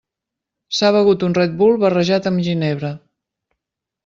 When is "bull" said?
1.59-1.77